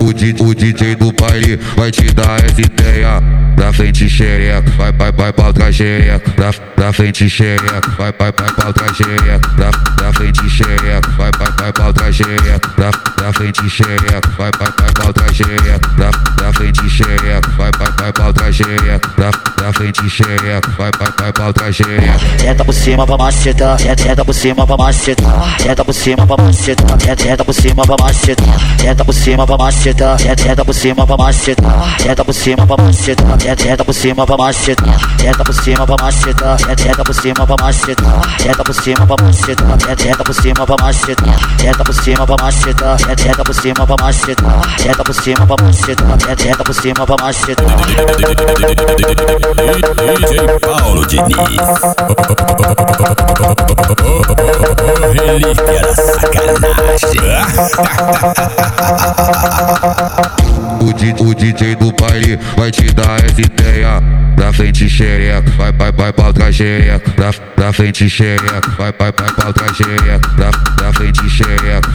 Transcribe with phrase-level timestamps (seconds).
[0.00, 3.22] O, di- o DJ do baile vai te dar essa ideia.
[3.56, 6.30] Pra frente xereca, vai, vai, vai pra trás xereca.
[6.32, 9.48] Pra, pra frente xereca, vai, vai, vai pra trás xereca.
[9.56, 12.68] Pra, pra frente xereca, vai, vai, vai pra trás xereca.
[12.76, 15.78] Pra, pra frente xereca, vai, vai, vai pra trás xereca.
[15.96, 19.08] Pra, pra frente xereca, vai, vai, vai pra trás xereca.
[19.16, 22.18] Pra, pra frente xereca, vai, vai, vai pra trás xereca.
[22.38, 26.98] Senta por cima pra macetar, senta, por cima pra macetar, senta por cima pra macetar,
[27.18, 31.98] senta, por cima pra macetar, senta por cima pra macetar, senta, por cima pra macetar,
[31.98, 32.24] senta
[33.84, 38.64] por cima pra macetar, senta, por cima pra macetar, senta por cima pra macetar, senta,
[38.64, 43.24] por cima pra macetar, senta por cima pra macetar, senta, por cima pra macetar, senta
[43.24, 46.62] por cima pra macetar, senta por cima pra macetar, senta por cima pra macetar, senta,
[46.62, 47.64] por cima pra macetar.
[50.18, 51.34] DJ Paulo Diniz.
[55.14, 57.20] Relíquia da sacanagem.
[61.20, 64.02] O, DJ do baile vai te dar essa ideia.
[64.36, 67.10] Pra frente xereca, vai, vai, vai pra trás xereca.
[67.12, 70.20] Pra, pra frente xereca, vai, vai, vai pra trás xereca.
[70.36, 71.90] Pra, pra frente xereca,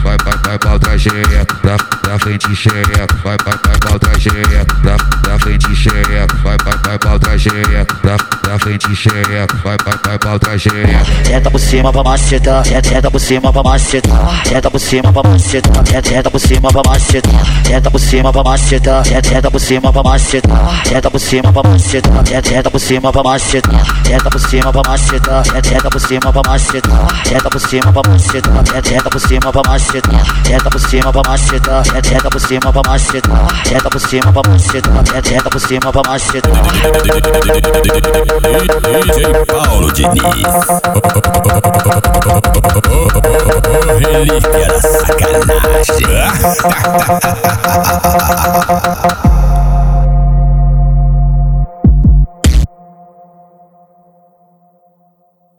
[0.50, 1.54] vai, pra trás xereca.
[1.62, 4.74] Pra, pra frente xereca, vai, vai, vai pra trás xereca.
[4.82, 7.94] Pra, pra frente xereca, vai, vai, vai pra trás xereca.
[8.02, 8.16] Pra,
[8.50, 11.06] pra frente xereca, vai, vai, vai pra trás xereca.
[11.24, 15.84] Senta por cima pra macetar, senta, por cima pra macetar, senta por cima pra macetar,
[16.04, 20.82] senta, por cima pra macetar, senta por cima pra macetar, senta, por cima pra macetar,
[20.84, 24.40] senta por cima pra macetar, senta, por cima pra macetar, senta por
[26.00, 30.80] cima pra macetar, senta, por cima pra macetar, senta por cima pra macetar, senta, por
[30.80, 34.00] cima pra macetar, senta por cima pra macetar, senta, por cima pra macetar, senta por
[34.00, 38.39] cima pra macetar, senta por cima pra macetar.
[38.40, 40.22] DJ Paulo Diniz.
[43.98, 45.60] Relíquia da sacanagem.